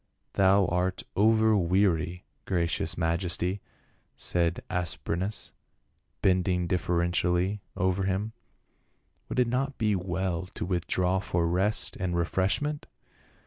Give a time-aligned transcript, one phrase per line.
[0.33, 3.61] "Thou art over weary, gracious majesty,"
[4.15, 5.51] said As prenas,
[6.23, 8.33] bending deferentially over him.
[9.29, 12.87] "Would it not be well to withdraw for rest and refreshment